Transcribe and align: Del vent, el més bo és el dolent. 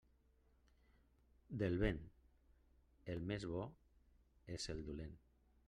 Del 1.63 1.77
vent, 1.83 1.99
el 3.15 3.23
més 3.33 3.47
bo 3.53 3.69
és 4.59 4.69
el 4.75 4.85
dolent. 4.89 5.17